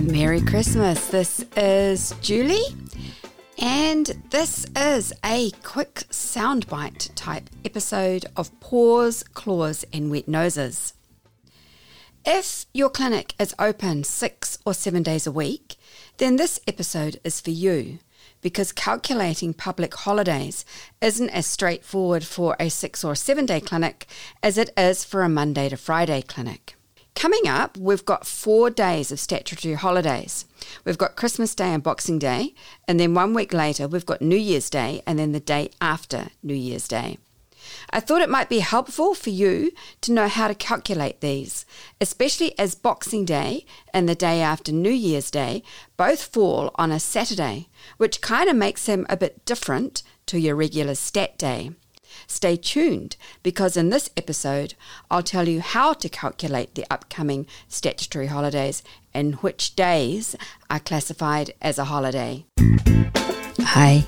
Merry 0.00 0.40
Christmas. 0.40 1.08
This 1.08 1.44
is 1.56 2.14
Julie, 2.20 2.76
and 3.58 4.06
this 4.30 4.66
is 4.76 5.12
a 5.24 5.50
quick 5.62 6.04
soundbite 6.10 7.10
type 7.14 7.48
episode 7.64 8.26
of 8.36 8.58
Paws, 8.60 9.22
Claws, 9.22 9.84
and 9.92 10.10
Wet 10.10 10.28
Noses. 10.28 10.92
If 12.24 12.66
your 12.74 12.90
clinic 12.90 13.34
is 13.38 13.54
open 13.58 14.04
six 14.04 14.58
or 14.66 14.74
seven 14.74 15.02
days 15.02 15.26
a 15.26 15.32
week, 15.32 15.76
then 16.18 16.36
this 16.36 16.60
episode 16.66 17.20
is 17.24 17.40
for 17.40 17.50
you 17.50 18.00
because 18.40 18.72
calculating 18.72 19.54
public 19.54 19.94
holidays 19.94 20.64
isn't 21.00 21.30
as 21.30 21.46
straightforward 21.46 22.24
for 22.24 22.56
a 22.58 22.68
six 22.68 23.02
or 23.04 23.14
seven 23.14 23.46
day 23.46 23.60
clinic 23.60 24.06
as 24.42 24.58
it 24.58 24.70
is 24.76 25.04
for 25.04 25.22
a 25.22 25.28
Monday 25.28 25.68
to 25.68 25.76
Friday 25.76 26.22
clinic. 26.22 26.76
Coming 27.16 27.48
up, 27.48 27.78
we've 27.78 28.04
got 28.04 28.26
four 28.26 28.68
days 28.68 29.10
of 29.10 29.18
statutory 29.18 29.74
holidays. 29.74 30.44
We've 30.84 30.98
got 30.98 31.16
Christmas 31.16 31.54
Day 31.54 31.72
and 31.72 31.82
Boxing 31.82 32.18
Day, 32.18 32.52
and 32.86 33.00
then 33.00 33.14
one 33.14 33.32
week 33.32 33.54
later, 33.54 33.88
we've 33.88 34.04
got 34.04 34.20
New 34.20 34.36
Year's 34.36 34.68
Day, 34.68 35.02
and 35.06 35.18
then 35.18 35.32
the 35.32 35.40
day 35.40 35.70
after 35.80 36.28
New 36.42 36.54
Year's 36.54 36.86
Day. 36.86 37.16
I 37.90 38.00
thought 38.00 38.22
it 38.22 38.28
might 38.28 38.48
be 38.48 38.60
helpful 38.60 39.14
for 39.14 39.30
you 39.30 39.72
to 40.02 40.12
know 40.12 40.28
how 40.28 40.48
to 40.48 40.54
calculate 40.54 41.20
these, 41.20 41.64
especially 42.00 42.58
as 42.58 42.74
Boxing 42.74 43.24
Day 43.24 43.64
and 43.92 44.08
the 44.08 44.14
day 44.14 44.40
after 44.40 44.72
New 44.72 44.90
Year's 44.90 45.30
Day 45.30 45.62
both 45.96 46.22
fall 46.22 46.70
on 46.76 46.92
a 46.92 47.00
Saturday, 47.00 47.68
which 47.96 48.20
kind 48.20 48.48
of 48.48 48.56
makes 48.56 48.86
them 48.86 49.06
a 49.08 49.16
bit 49.16 49.44
different 49.44 50.02
to 50.26 50.38
your 50.38 50.56
regular 50.56 50.94
stat 50.94 51.38
day. 51.38 51.70
Stay 52.26 52.56
tuned 52.56 53.16
because 53.42 53.76
in 53.76 53.90
this 53.90 54.10
episode, 54.16 54.74
I'll 55.10 55.22
tell 55.22 55.48
you 55.48 55.60
how 55.60 55.92
to 55.92 56.08
calculate 56.08 56.74
the 56.74 56.86
upcoming 56.90 57.46
statutory 57.68 58.26
holidays 58.26 58.82
and 59.14 59.36
which 59.36 59.76
days 59.76 60.34
are 60.68 60.80
classified 60.80 61.52
as 61.62 61.78
a 61.78 61.84
holiday. 61.84 62.44
Hi, 63.60 64.04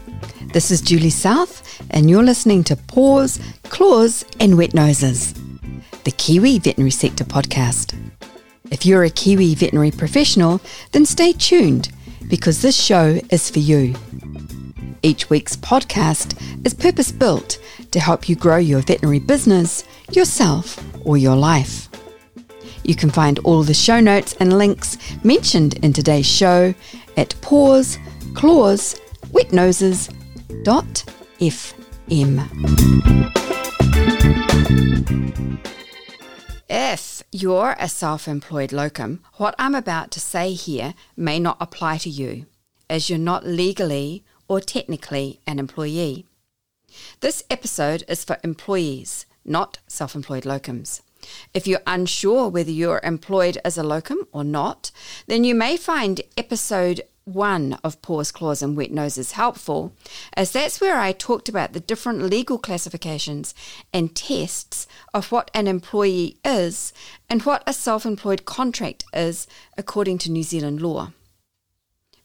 this 0.53 0.71
is 0.71 0.81
Julie 0.81 1.11
South, 1.11 1.83
and 1.91 2.09
you're 2.09 2.23
listening 2.23 2.65
to 2.65 2.77
Paws, 2.77 3.39
Claws, 3.65 4.25
and 4.41 4.57
Wet 4.57 4.75
Noses, 4.75 5.35
the 6.05 6.11
Kiwi 6.11 6.59
Veterinary 6.59 6.91
Sector 6.91 7.25
podcast. 7.25 7.95
If 8.71 8.87
you're 8.87 9.05
a 9.05 9.11
Kiwi 9.11 9.55
veterinary 9.55 9.91
professional, 9.91 10.61
then 10.93 11.05
stay 11.05 11.33
tuned 11.33 11.91
because 12.29 12.63
this 12.63 12.81
show 12.81 13.21
is 13.31 13.51
for 13.51 13.59
you. 13.59 13.95
Each 15.03 15.29
week's 15.29 15.57
podcast 15.57 16.35
is 16.65 16.75
purpose 16.75 17.13
built 17.13 17.59
to 17.91 18.01
help 18.01 18.29
you 18.29 18.37
grow 18.37 18.57
your 18.57 18.81
veterinary 18.81 19.21
business, 19.21 19.85
yourself, 20.13 20.83
or 21.07 21.19
your 21.19 21.37
life. 21.37 21.89
You 22.85 22.95
can 22.95 23.11
find 23.11 23.39
all 23.41 23.63
the 23.63 23.75
show 23.75 24.01
notes 24.01 24.35
and 24.41 24.57
links 24.57 24.97
mentioned 25.23 25.75
in 25.85 25.93
today's 25.93 26.27
show 26.27 26.75
at 27.17 27.39
paws, 27.43 27.99
claws, 28.35 28.99
wetnoses.fm. 30.49 31.29
If 36.71 37.23
you're 37.33 37.77
a 37.79 37.89
self 37.89 38.29
employed 38.29 38.73
locum, 38.73 39.23
what 39.35 39.55
I'm 39.59 39.75
about 39.75 40.11
to 40.13 40.21
say 40.21 40.53
here 40.53 40.95
may 41.17 41.39
not 41.39 41.57
apply 41.61 41.99
to 41.99 42.11
you, 42.11 42.47
as 42.89 43.09
you're 43.09 43.19
not 43.19 43.47
legally 43.47 44.25
or 44.49 44.61
technically 44.61 45.41
an 45.47 45.59
employee. 45.59 46.27
This 47.21 47.43
episode 47.51 48.05
is 48.09 48.25
for 48.25 48.39
employees, 48.43 49.27
not 49.45 49.79
self 49.87 50.15
employed 50.15 50.45
locums. 50.45 51.03
If 51.53 51.67
you're 51.67 51.83
unsure 51.87 52.49
whether 52.49 52.71
you're 52.71 53.01
employed 53.03 53.59
as 53.65 53.77
a 53.77 53.83
locum 53.83 54.19
or 54.33 54.45
not, 54.45 54.93
then 55.27 55.43
you 55.45 55.55
may 55.55 55.77
find 55.77 56.21
episode 56.37 57.03
one 57.35 57.79
of 57.85 58.01
Paws, 58.03 58.33
Claws, 58.33 58.63
and 58.63 58.77
Wet 58.77 58.91
Noses 58.91 59.33
helpful, 59.33 59.93
as 60.35 60.53
that's 60.53 60.81
where 60.81 60.99
I 60.99 61.13
talked 61.13 61.49
about 61.49 61.73
the 61.73 61.81
different 61.81 62.23
legal 62.23 62.59
classifications 62.59 63.55
and 63.93 64.15
tests 64.15 64.87
of 65.13 65.31
what 65.31 65.51
an 65.55 65.67
employee 65.67 66.39
is 66.45 66.93
and 67.29 67.43
what 67.43 67.63
a 67.67 67.73
self 67.73 68.07
employed 68.07 68.45
contract 68.45 69.05
is 69.13 69.47
according 69.77 70.19
to 70.19 70.31
New 70.31 70.43
Zealand 70.43 70.81
law. 70.81 71.13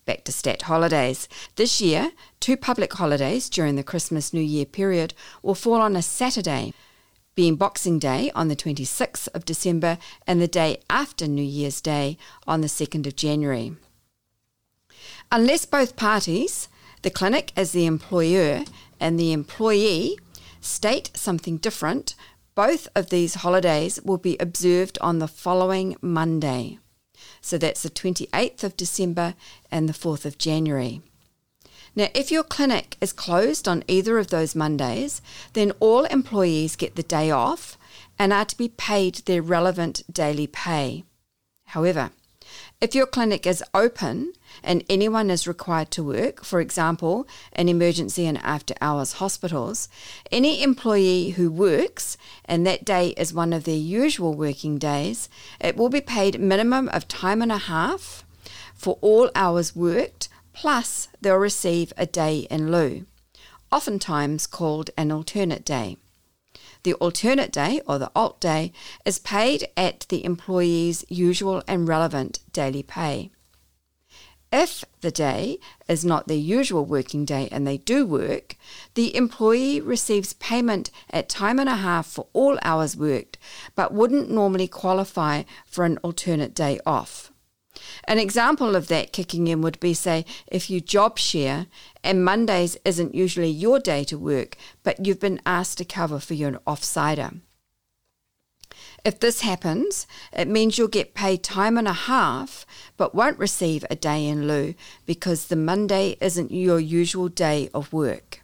Back 0.06 0.26
to 0.26 0.32
stat 0.32 0.64
holidays. 0.64 1.30
This 1.56 1.80
year, 1.80 2.12
two 2.40 2.58
public 2.58 2.94
holidays 2.94 3.50
during 3.50 3.76
the 3.76 3.84
Christmas 3.84 4.34
New 4.34 4.42
Year 4.42 4.66
period 4.66 5.14
will 5.42 5.56
fall 5.56 5.82
on 5.82 5.96
a 5.96 6.02
Saturday, 6.02 6.74
being 7.36 7.56
Boxing 7.56 8.00
Day 8.00 8.30
on 8.36 8.48
the 8.48 8.56
26th 8.56 9.28
of 9.34 9.46
December 9.46 9.98
and 10.28 10.42
the 10.42 10.48
day 10.48 10.82
after 10.90 11.26
New 11.26 11.44
Year's 11.44 11.82
Day 11.82 12.18
on 12.46 12.62
the 12.62 12.68
2nd 12.68 13.08
of 13.08 13.16
January. 13.16 13.76
Unless 15.36 15.66
both 15.66 15.96
parties, 15.96 16.68
the 17.02 17.10
clinic 17.10 17.54
as 17.58 17.72
the 17.72 17.88
employer 17.88 18.66
and 19.00 19.20
the 19.20 19.34
employee, 19.34 20.20
state 20.62 21.10
something 21.16 21.58
different, 21.58 22.14
both 22.54 22.88
of 22.94 23.10
these 23.10 23.42
holidays 23.42 24.00
will 24.04 24.20
be 24.20 24.38
observed 24.38 25.00
on 25.02 25.18
the 25.18 25.28
following 25.28 25.96
Monday. 26.02 26.78
So 27.42 27.58
that's 27.58 27.82
the 27.82 27.90
28th 27.90 28.64
of 28.64 28.78
December 28.78 29.34
and 29.72 29.90
the 29.90 29.94
4th 29.94 30.24
of 30.26 30.38
January. 30.38 31.02
Now, 31.96 32.10
if 32.14 32.32
your 32.32 32.44
clinic 32.44 32.96
is 33.02 33.12
closed 33.12 33.68
on 33.68 33.84
either 33.88 34.20
of 34.20 34.28
those 34.28 34.54
Mondays, 34.54 35.20
then 35.54 35.72
all 35.80 36.06
employees 36.06 36.76
get 36.76 36.96
the 36.96 37.02
day 37.02 37.32
off 37.32 37.76
and 38.20 38.32
are 38.32 38.46
to 38.46 38.58
be 38.58 38.70
paid 38.70 39.16
their 39.26 39.42
relevant 39.42 40.04
daily 40.14 40.46
pay. 40.46 41.06
However, 41.66 42.12
if 42.80 42.94
your 42.94 43.08
clinic 43.08 43.48
is 43.48 43.64
open 43.74 44.34
and 44.62 44.84
anyone 44.90 45.30
is 45.30 45.48
required 45.48 45.90
to 45.92 46.04
work, 46.04 46.44
for 46.44 46.60
example, 46.60 47.28
in 47.54 47.70
emergency 47.70 48.26
and 48.26 48.38
after 48.40 48.74
hours 48.82 49.14
hospitals, 49.14 49.90
any 50.32 50.62
employee 50.62 51.32
who 51.32 51.50
works, 51.50 52.18
and 52.46 52.68
that 52.68 52.86
day 52.86 53.10
is 53.18 53.34
one 53.34 53.54
of 53.54 53.64
their 53.64 53.76
usual 53.76 54.34
working 54.34 54.78
days, 54.78 55.30
it 55.60 55.78
will 55.78 55.90
be 55.90 56.02
paid 56.02 56.40
minimum 56.40 56.90
of 56.90 57.08
time 57.08 57.42
and 57.42 57.52
a 57.52 57.58
half 57.58 58.26
for 58.74 58.98
all 59.02 59.32
hours 59.34 59.76
worked, 59.76 60.30
plus 60.52 61.08
they'll 61.22 61.38
receive 61.38 61.94
a 61.98 62.06
day 62.06 62.40
in 62.52 62.72
lieu, 62.72 63.06
oftentimes 63.72 64.46
called 64.46 64.90
an 64.98 65.12
alternate 65.12 65.66
day. 65.66 65.98
The 66.84 66.94
alternate 66.96 67.52
day, 67.52 67.82
or 67.88 67.98
the 67.98 68.12
alt 68.14 68.42
day, 68.42 68.74
is 69.06 69.18
paid 69.18 69.70
at 69.78 70.02
the 70.10 70.26
employee's 70.26 71.06
usual 71.08 71.64
and 71.66 71.88
relevant 71.88 72.40
daily 72.52 72.84
pay. 72.84 73.32
If 74.56 74.86
the 75.02 75.10
day 75.10 75.58
is 75.88 76.06
not 76.06 76.28
their 76.28 76.38
usual 76.38 76.86
working 76.86 77.26
day 77.26 77.50
and 77.52 77.66
they 77.66 77.78
do 77.80 78.06
work, 78.06 78.56
the 78.94 79.16
employee 79.16 79.82
receives 79.82 80.34
payment 80.34 80.92
at 81.10 81.28
time 81.28 81.58
and 81.58 81.68
a 81.68 81.78
half 81.78 82.06
for 82.06 82.28
all 82.34 82.60
hours 82.62 82.96
worked, 82.96 83.40
but 83.74 83.96
wouldn't 83.96 84.30
normally 84.30 84.68
qualify 84.68 85.42
for 85.66 85.86
an 85.86 85.98
alternate 86.04 86.54
day 86.54 86.80
off. 86.86 87.32
An 88.04 88.20
example 88.20 88.76
of 88.76 88.90
that 88.90 89.12
kicking 89.12 89.48
in 89.48 89.62
would 89.62 89.80
be, 89.80 89.96
say, 89.96 90.24
if 90.46 90.70
you 90.70 90.80
job 90.80 91.18
share 91.18 91.66
and 92.04 92.24
Mondays 92.24 92.78
isn't 92.86 93.16
usually 93.16 93.50
your 93.50 93.80
day 93.80 94.04
to 94.04 94.20
work, 94.20 94.56
but 94.84 95.04
you've 95.04 95.20
been 95.20 95.42
asked 95.48 95.80
to 95.80 95.86
cover 95.86 96.20
for 96.20 96.36
your 96.36 96.60
offsider. 96.68 97.42
If 99.06 99.20
this 99.20 99.42
happens, 99.42 100.08
it 100.32 100.48
means 100.48 100.78
you'll 100.78 100.88
get 100.88 101.14
paid 101.14 101.44
time 101.44 101.78
and 101.78 101.90
a 101.90 101.94
half, 101.94 102.66
but 102.96 103.14
won't 103.14 103.38
receive 103.38 103.84
a 103.90 103.98
day 103.98 104.26
in 104.26 104.48
lieu 104.48 104.76
because 105.06 105.48
the 105.48 105.58
Monday 105.58 106.16
isn't 106.22 106.52
your 106.52 106.80
usual 106.80 107.28
day 107.28 107.70
of 107.74 107.92
work. 107.92 108.42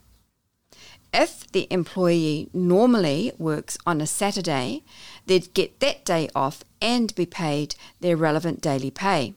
If 1.14 1.50
the 1.50 1.66
employee 1.70 2.50
normally 2.52 3.32
works 3.38 3.78
on 3.86 4.02
a 4.02 4.06
Saturday, 4.06 4.84
they'd 5.26 5.52
get 5.54 5.80
that 5.80 6.04
day 6.04 6.28
off 6.34 6.62
and 6.82 7.14
be 7.14 7.26
paid 7.26 7.74
their 8.00 8.16
relevant 8.16 8.60
daily 8.60 8.90
pay. 8.90 9.34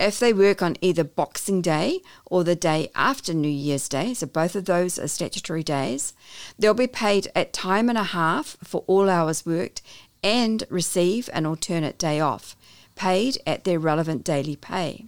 If 0.00 0.18
they 0.18 0.32
work 0.32 0.62
on 0.62 0.78
either 0.80 1.04
Boxing 1.04 1.60
Day 1.60 2.00
or 2.24 2.42
the 2.42 2.56
day 2.56 2.90
after 2.94 3.34
New 3.34 3.50
Year's 3.50 3.86
Day, 3.86 4.14
so 4.14 4.26
both 4.26 4.56
of 4.56 4.64
those 4.64 4.98
are 4.98 5.06
statutory 5.06 5.62
days, 5.62 6.14
they'll 6.58 6.72
be 6.72 6.86
paid 6.86 7.30
at 7.36 7.52
time 7.52 7.90
and 7.90 7.98
a 7.98 8.04
half 8.04 8.56
for 8.64 8.82
all 8.86 9.10
hours 9.10 9.44
worked 9.44 9.82
and 10.22 10.64
receive 10.70 11.28
an 11.34 11.44
alternate 11.44 11.98
day 11.98 12.18
off, 12.18 12.56
paid 12.96 13.36
at 13.46 13.64
their 13.64 13.78
relevant 13.78 14.24
daily 14.24 14.56
pay. 14.56 15.04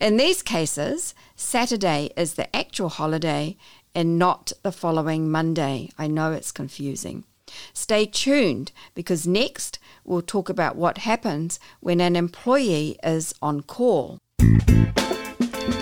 In 0.00 0.18
these 0.18 0.40
cases, 0.40 1.12
Saturday 1.34 2.10
is 2.16 2.34
the 2.34 2.54
actual 2.54 2.90
holiday 2.90 3.56
and 3.92 4.20
not 4.20 4.52
the 4.62 4.70
following 4.70 5.32
Monday. 5.32 5.90
I 5.98 6.06
know 6.06 6.30
it's 6.30 6.52
confusing. 6.52 7.24
Stay 7.72 8.06
tuned 8.06 8.72
because 8.94 9.26
next 9.26 9.78
we'll 10.04 10.22
talk 10.22 10.48
about 10.48 10.76
what 10.76 10.98
happens 10.98 11.60
when 11.80 12.00
an 12.00 12.16
employee 12.16 12.98
is 13.02 13.34
on 13.42 13.62
call. 13.62 14.18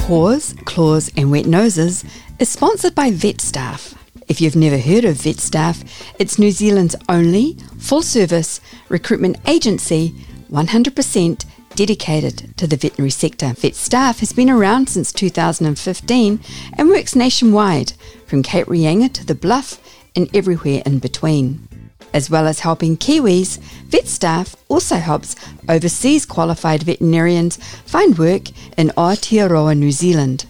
Paws, 0.00 0.54
Claws, 0.64 1.10
and 1.16 1.30
Wet 1.30 1.46
Noses 1.46 2.04
is 2.38 2.48
sponsored 2.48 2.94
by 2.94 3.10
VetStaff. 3.10 3.96
If 4.28 4.40
you've 4.40 4.56
never 4.56 4.78
heard 4.78 5.04
of 5.04 5.16
VetStaff, 5.16 5.86
it's 6.18 6.38
New 6.38 6.50
Zealand's 6.50 6.96
only 7.08 7.56
full 7.78 8.02
service 8.02 8.60
recruitment 8.88 9.36
agency 9.46 10.14
100% 10.50 11.44
dedicated 11.74 12.56
to 12.56 12.66
the 12.66 12.76
veterinary 12.76 13.10
sector. 13.10 13.46
VetStaff 13.46 14.20
has 14.20 14.32
been 14.32 14.50
around 14.50 14.88
since 14.88 15.12
2015 15.12 16.40
and 16.76 16.88
works 16.88 17.16
nationwide 17.16 17.92
from 18.26 18.42
Cape 18.42 18.66
Reinga 18.66 19.12
to 19.12 19.26
the 19.26 19.34
Bluff 19.34 19.80
and 20.16 20.34
everywhere 20.34 20.82
in 20.86 20.98
between. 20.98 21.68
As 22.12 22.30
well 22.30 22.46
as 22.46 22.60
helping 22.60 22.96
Kiwis, 22.96 23.58
VetStaff 23.88 24.54
also 24.68 24.96
helps 24.96 25.34
overseas 25.68 26.24
qualified 26.24 26.84
veterinarians 26.84 27.56
find 27.84 28.16
work 28.16 28.42
in 28.78 28.92
Aotearoa, 28.96 29.76
New 29.76 29.90
Zealand. 29.90 30.46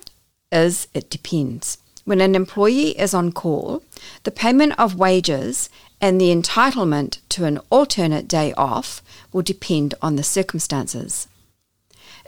is 0.51 0.87
it 0.93 1.09
depends. 1.09 1.77
When 2.05 2.19
an 2.19 2.35
employee 2.35 2.99
is 2.99 3.13
on 3.13 3.31
call, 3.31 3.81
the 4.23 4.31
payment 4.31 4.77
of 4.77 4.95
wages 4.95 5.69
and 6.01 6.19
the 6.19 6.35
entitlement 6.35 7.19
to 7.29 7.45
an 7.45 7.59
alternate 7.69 8.27
day 8.27 8.53
off 8.53 9.01
will 9.31 9.41
depend 9.41 9.93
on 10.01 10.17
the 10.17 10.23
circumstances. 10.23 11.29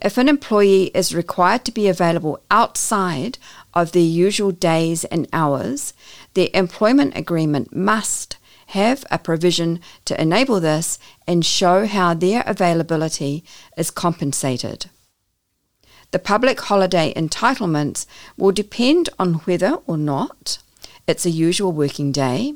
If 0.02 0.18
an 0.18 0.30
employee 0.30 0.92
is 0.94 1.14
required 1.14 1.66
to 1.66 1.74
be 1.74 1.90
available 1.90 2.40
outside 2.50 3.38
of 3.74 3.92
their 3.92 4.02
usual 4.02 4.52
days 4.52 5.04
and 5.06 5.28
hours, 5.34 5.94
their 6.36 6.50
employment 6.54 7.18
agreement 7.18 7.76
must 7.76 8.38
have 8.68 9.06
a 9.12 9.20
provision 9.20 9.80
to 10.06 10.20
enable 10.20 10.60
this 10.60 11.00
and 11.28 11.46
show 11.46 11.86
how 11.86 12.14
their 12.14 12.44
availability 12.48 13.44
is 13.78 13.92
compensated. 13.92 14.88
The 16.16 16.20
public 16.20 16.62
holiday 16.62 17.14
entitlements 17.14 18.06
will 18.38 18.54
depend 18.54 19.10
on 19.20 19.42
whether 19.44 19.80
or 19.86 19.98
not 19.98 20.60
it's 21.08 21.26
a 21.26 21.30
usual 21.30 21.74
working 21.74 22.14
day, 22.14 22.54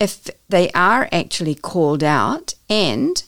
if 0.00 0.28
they 0.48 0.72
are 0.72 1.08
actually 1.12 1.54
called 1.54 2.02
out, 2.02 2.54
and 2.68 3.22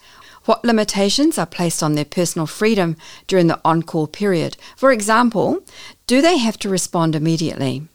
what 0.47 0.65
limitations 0.65 1.39
are 1.39 1.47
placed 1.47 1.85
on 1.85 1.95
their 1.95 2.05
personal 2.05 2.49
freedom 2.49 2.97
during 3.29 3.47
the 3.47 3.61
on 3.65 3.85
call 3.85 4.09
period. 4.09 4.57
For 4.77 4.91
example, 4.91 5.63
do 6.09 6.21
they 6.21 6.39
have 6.39 6.59
to 6.59 6.69
respond 6.69 7.15
immediately? 7.15 7.87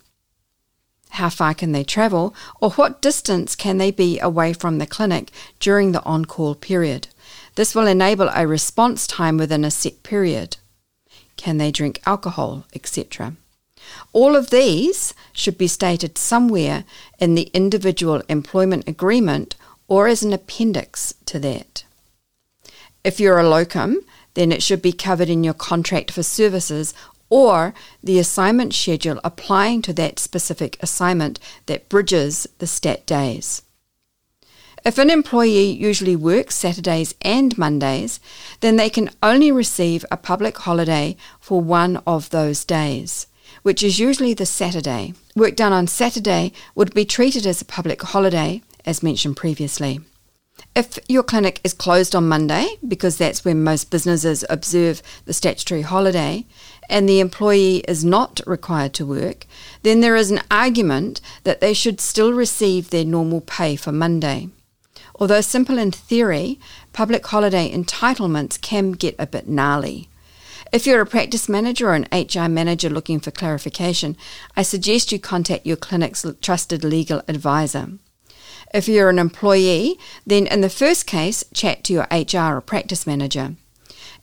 How 1.10 1.28
far 1.28 1.54
can 1.54 1.74
they 1.74 1.84
travel, 1.84 2.34
or 2.62 2.69
what 2.69 3.01
distance 3.01 3.54
can 3.54 3.80
they 3.80 3.92
be 3.92 4.18
away 4.18 4.54
from 4.54 4.78
the 4.78 4.88
clinic 4.88 5.30
during 5.60 5.92
the 5.92 6.06
on 6.06 6.24
call 6.24 6.56
period? 6.56 7.10
This 7.56 7.75
will 7.75 7.86
enable 7.86 8.30
a 8.30 8.48
response 8.48 9.06
time 9.06 9.38
within 9.38 9.66
a 9.66 9.72
set 9.72 10.04
period. 10.04 10.56
Can 11.38 11.57
they 11.57 11.71
drink 11.71 12.01
alcohol, 12.06 12.65
etc.? 12.74 13.35
All 14.13 14.35
of 14.35 14.50
these 14.50 15.13
should 15.33 15.57
be 15.57 15.68
stated 15.68 16.18
somewhere 16.18 16.85
in 17.19 17.35
the 17.35 17.50
individual 17.53 18.21
employment 18.30 18.88
agreement 18.88 19.56
or 19.88 20.07
as 20.07 20.24
an 20.24 20.33
appendix 20.33 21.13
to 21.25 21.39
that. 21.39 21.83
If 23.03 23.19
you're 23.19 23.39
a 23.39 23.50
locum, 23.50 24.01
then 24.33 24.51
it 24.51 24.63
should 24.63 24.81
be 24.81 24.94
covered 24.94 25.30
in 25.30 25.44
your 25.44 25.53
contract 25.53 26.12
for 26.12 26.24
services 26.24 26.94
or 27.30 27.74
the 28.03 28.19
assignment 28.19 28.74
schedule 28.74 29.19
applying 29.24 29.81
to 29.81 29.94
that 29.94 30.19
specific 30.19 30.77
assignment 30.81 31.39
that 31.65 31.89
bridges 31.89 32.47
the 32.59 32.68
stat 32.68 33.06
days. 33.06 33.63
If 34.85 34.97
an 34.97 35.09
employee 35.09 35.71
usually 35.71 36.18
works 36.18 36.56
Saturdays 36.56 37.15
and 37.21 37.57
Mondays, 37.57 38.19
then 38.59 38.75
they 38.75 38.89
can 38.89 39.12
only 39.24 39.50
receive 39.50 40.03
a 40.12 40.18
public 40.18 40.57
holiday 40.57 41.15
for 41.39 41.62
one 41.62 42.01
of 42.06 42.31
those 42.31 42.65
days, 42.65 43.27
which 43.62 43.81
is 43.81 43.97
usually 43.97 44.33
the 44.33 44.45
Saturday. 44.45 45.13
Work 45.38 45.56
done 45.56 45.71
on 45.71 45.88
Saturday 45.88 46.51
would 46.75 46.94
be 46.94 47.06
treated 47.06 47.45
as 47.45 47.62
a 47.62 47.65
public 47.65 48.01
holiday, 48.01 48.62
as 48.85 49.01
mentioned 49.01 49.38
previously. 49.38 50.01
If 50.75 51.00
your 51.07 51.24
clinic 51.24 51.62
is 51.63 51.74
closed 51.74 52.13
on 52.13 52.27
Monday, 52.27 52.68
because 52.85 53.18
that's 53.18 53.45
when 53.45 53.63
most 53.63 53.89
businesses 53.89 54.44
observe 54.50 55.01
the 55.24 55.33
statutory 55.33 55.83
holiday, 55.83 56.45
and 56.89 57.07
the 57.07 57.21
employee 57.21 57.77
is 57.88 58.03
not 58.03 58.41
required 58.45 58.94
to 58.95 59.06
work, 59.06 59.47
then 59.83 60.01
there 60.01 60.18
is 60.18 60.30
an 60.30 60.41
argument 60.51 61.21
that 61.45 61.62
they 61.62 61.74
should 61.74 62.01
still 62.01 62.33
receive 62.33 62.89
their 62.89 63.06
normal 63.06 63.39
pay 63.39 63.77
for 63.77 63.94
Monday. 63.94 64.50
Although 65.24 65.40
simple 65.40 65.78
in 65.78 65.92
theory, 65.92 66.60
public 66.92 67.25
holiday 67.25 67.74
entitlements 67.74 68.60
can 68.60 68.92
get 68.92 69.16
a 69.18 69.25
bit 69.25 69.48
gnarly. 69.48 70.10
If 70.74 70.86
you're 70.86 71.00
a 71.00 71.06
practice 71.06 71.48
manager 71.48 71.88
or 71.88 71.94
an 71.94 72.10
HR 72.12 72.50
manager 72.50 72.90
looking 72.90 73.22
for 73.22 73.31
clarification, 73.31 74.18
I 74.58 74.64
suggest 74.64 75.14
you 75.14 75.20
contact 75.20 75.66
your 75.66 75.78
clinic's 75.78 76.25
trusted 76.42 76.84
legal 76.84 77.22
advisor. 77.30 77.92
If 78.74 78.90
you're 78.90 79.10
an 79.10 79.18
employee, 79.18 79.98
then 80.28 80.46
in 80.46 80.60
the 80.60 80.68
first 80.68 81.08
case, 81.08 81.46
chat 81.54 81.86
to 81.86 81.94
your 81.94 82.08
HR 82.12 82.58
or 82.58 82.62
practice 82.62 83.08
manager. 83.08 83.56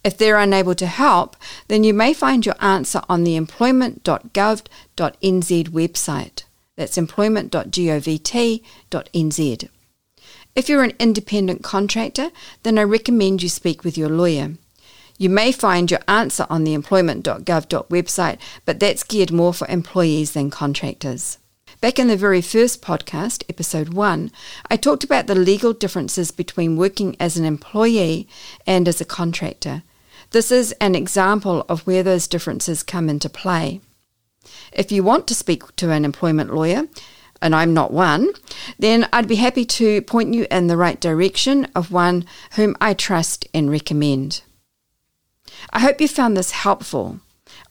If 0.05 0.19
they're 0.19 0.37
unable 0.37 0.75
to 0.75 0.87
help, 0.87 1.35
then 1.69 1.83
you 1.83 1.95
may 1.95 2.13
find 2.13 2.45
your 2.45 2.57
answer 2.61 3.01
on 3.09 3.25
the 3.25 3.37
employment.gov.nz 3.37 5.69
website. 5.71 6.43
That's 6.77 6.99
employment.govt.nz. 6.99 9.69
If 10.57 10.69
you're 10.69 10.83
an 10.83 10.95
independent 10.99 11.63
contractor, 11.63 12.31
then 12.65 12.79
I 12.79 12.83
recommend 12.83 13.43
you 13.43 13.49
speak 13.49 13.85
with 13.85 13.97
your 13.97 14.09
lawyer. 14.09 14.57
You 15.17 15.29
may 15.29 15.53
find 15.53 15.91
your 15.91 16.01
answer 16.09 16.47
on 16.51 16.65
the 16.65 16.75
employment.gov.nz 16.75 17.89
website, 17.89 18.39
but 18.65 18.81
that's 18.81 19.05
geared 19.05 19.31
more 19.31 19.55
for 19.55 19.69
employees 19.69 20.33
than 20.33 20.51
contractors. 20.51 21.39
Back 21.81 21.99
in 21.99 22.09
the 22.09 22.17
very 22.17 22.43
first 22.43 22.83
podcast, 22.83 23.45
episode 23.49 23.95
1, 23.95 24.33
I 24.71 24.77
talked 24.77 25.05
about 25.05 25.29
the 25.29 25.35
legal 25.35 25.73
differences 25.73 26.31
between 26.31 26.77
working 26.77 27.17
as 27.21 27.37
an 27.37 27.45
employee 27.45 28.27
and 28.67 28.89
as 28.89 29.01
a 29.01 29.05
contractor. 29.05 29.83
This 30.31 30.51
is 30.51 30.73
an 30.81 30.95
example 30.95 31.65
of 31.69 31.87
where 31.87 32.03
those 32.03 32.27
differences 32.27 32.83
come 32.83 33.09
into 33.09 33.29
play. 33.29 33.81
If 34.73 34.91
you 34.91 35.05
want 35.05 35.27
to 35.29 35.35
speak 35.35 35.77
to 35.77 35.91
an 35.91 36.05
employment 36.05 36.53
lawyer, 36.53 36.89
and 37.43 37.55
I'm 37.55 37.73
not 37.73 37.93
one, 37.93 38.31
then 38.79 39.09
I'd 39.13 39.29
be 39.29 39.37
happy 39.37 39.65
to 39.65 40.03
point 40.03 40.35
you 40.35 40.47
in 40.51 40.67
the 40.67 40.77
right 40.77 41.01
direction 41.01 41.67
of 41.75 41.93
one 41.93 42.25
whom 42.53 42.77
I 42.81 42.95
trust 42.95 43.47
and 43.53 43.71
recommend. 43.71 44.43
I 45.73 45.81
hope 45.81 46.01
you 46.01 46.09
found 46.09 46.37
this 46.37 46.53
helpful. 46.53 47.21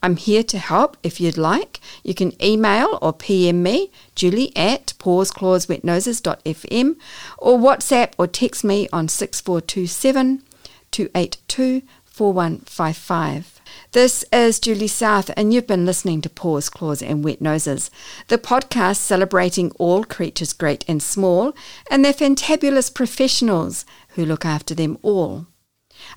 I'm 0.02 0.16
here 0.16 0.44
to 0.44 0.58
help 0.58 0.98
if 1.04 1.20
you'd 1.20 1.38
like. 1.38 1.80
You 2.04 2.14
can 2.14 2.42
email 2.44 3.00
or 3.02 3.14
PM 3.14 3.64
me, 3.64 3.92
Julie 4.16 4.56
at 4.56 4.94
pawsclawswetnoses.fm, 5.00 6.96
or 7.38 7.58
WhatsApp 7.58 8.14
or 8.18 8.28
text 8.28 8.64
me 8.64 8.88
on 8.94 9.08
6427 9.08 10.44
282 10.92 11.82
4155. 12.06 13.59
This 13.92 14.24
is 14.32 14.60
Julie 14.60 14.88
South, 14.88 15.32
and 15.36 15.54
you've 15.54 15.68
been 15.68 15.86
listening 15.86 16.22
to 16.22 16.30
Paws, 16.30 16.70
Claws, 16.70 17.02
and 17.02 17.24
Wet 17.24 17.42
Noses, 17.42 17.90
the 18.28 18.38
podcast 18.38 18.98
celebrating 18.98 19.72
all 19.80 20.04
creatures 20.04 20.54
great 20.54 20.86
and 20.88 21.02
small 21.02 21.54
and 21.90 22.06
their 22.06 22.14
fantabulous 22.14 22.94
professionals 22.94 23.86
who 24.10 24.26
look 24.26 24.46
after 24.46 24.76
them 24.76 24.98
all. 25.02 25.48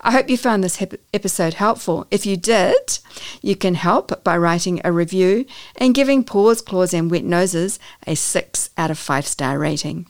I 0.00 0.12
hope 0.12 0.28
you 0.28 0.36
found 0.36 0.62
this 0.62 0.82
episode 1.12 1.54
helpful. 1.54 2.06
If 2.10 2.26
you 2.26 2.36
did, 2.36 2.98
you 3.40 3.56
can 3.56 3.74
help 3.74 4.22
by 4.22 4.36
writing 4.36 4.80
a 4.84 4.92
review 4.92 5.46
and 5.76 5.94
giving 5.94 6.24
Paws, 6.24 6.60
Claws, 6.60 6.94
and 6.94 7.10
Wet 7.10 7.24
Noses 7.24 7.78
a 8.06 8.14
6 8.14 8.70
out 8.76 8.90
of 8.90 8.98
5 8.98 9.26
star 9.26 9.58
rating. 9.58 10.06